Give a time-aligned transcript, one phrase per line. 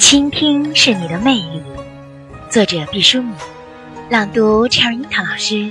[0.00, 1.62] 倾听是你的魅力。
[2.48, 3.32] 作者：毕淑敏，
[4.08, 5.70] 朗读：陈樱桃老师。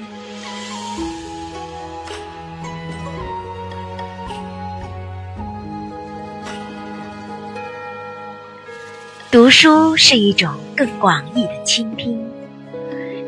[9.31, 12.23] 读书是一种更广义的倾听，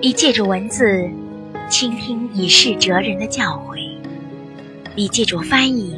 [0.01, 1.09] 你借助文字
[1.67, 3.97] 倾听已逝哲人的教诲，
[4.95, 5.95] 你借助翻译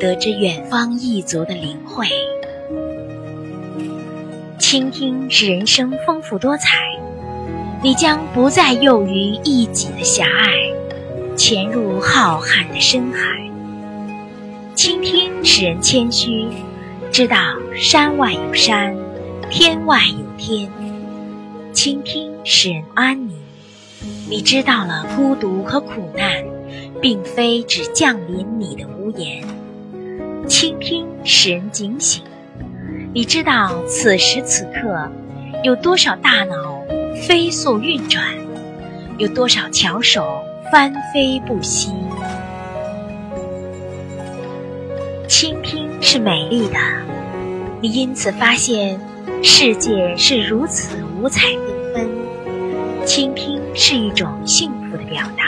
[0.00, 2.08] 得知远方异族的灵会。
[4.74, 6.68] 倾听使人生丰富多彩，
[7.80, 13.20] 你将不再囿于一己的狭隘，潜入浩瀚的深海。
[14.74, 16.48] 倾听使人谦虚，
[17.12, 17.36] 知道
[17.72, 18.96] 山外有山，
[19.48, 20.68] 天外有天。
[21.72, 23.36] 倾听使人安宁，
[24.28, 26.44] 你知道了孤独和苦难，
[27.00, 29.44] 并非只降临你的屋檐。
[30.48, 32.24] 倾听使人警醒。
[33.14, 35.08] 你知道此时此刻，
[35.62, 36.82] 有多少大脑
[37.14, 38.24] 飞速运转，
[39.18, 41.92] 有多少巧手翻飞不息。
[45.28, 46.76] 倾听是美丽的，
[47.80, 49.00] 你因此发现
[49.44, 52.10] 世界是如此五彩缤纷。
[53.06, 55.44] 倾听是一种幸福的表达，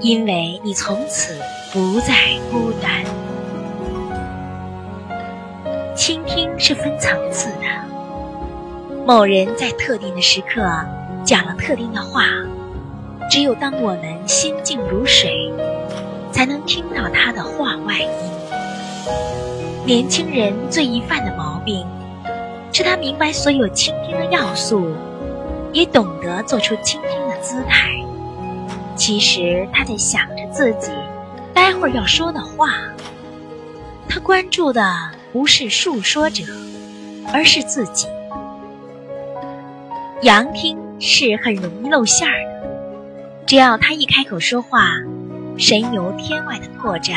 [0.00, 1.36] 因为你从此
[1.70, 2.14] 不再
[2.50, 3.04] 孤单。
[6.34, 9.04] 听是分层次的。
[9.06, 10.62] 某人在特定的时刻
[11.24, 12.24] 讲了特定的话，
[13.30, 15.52] 只有当我们心静如水，
[16.30, 18.08] 才能听到他的话外音。
[19.84, 21.86] 年轻人最易犯的毛病，
[22.72, 24.90] 是他明白所有倾听的要素，
[25.70, 27.90] 也懂得做出倾听的姿态。
[28.96, 30.92] 其实他在想着自己
[31.52, 32.70] 待会儿要说的话。
[34.08, 34.82] 他关注的。
[35.32, 36.44] 不是述说者，
[37.32, 38.06] 而是自己。
[40.20, 42.68] 羊听是很容易露馅儿的，
[43.46, 44.90] 只要他一开口说话，
[45.56, 47.14] 神游天外的破绽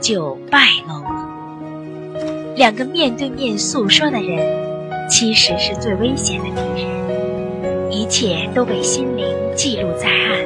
[0.00, 2.54] 就败露了。
[2.56, 9.26] 两个面对面诉说的人，其实是最危险的敌人，一切都被心灵
[9.56, 10.38] 记录在案。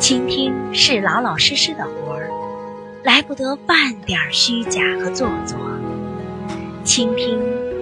[0.00, 2.28] 倾听是老老实实的活儿。
[3.04, 5.56] 来不得半点虚假和做作，
[6.88, 7.38] 倾听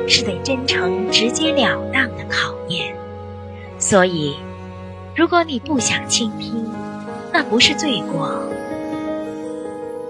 [0.09, 2.93] 是对真诚直截了当的考验。
[3.79, 4.37] 所以，
[5.15, 6.69] 如果你不想倾听，
[7.33, 8.29] 那不是罪过；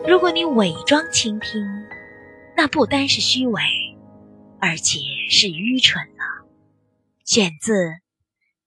[0.08, 1.62] 如果你伪装倾听，
[2.56, 3.60] 那不单是虚伪，
[4.58, 4.98] 而且
[5.28, 6.48] 是愚蠢了。
[7.26, 7.74] 选自《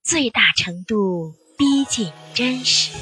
[0.03, 2.95] 最大程度逼近真实》。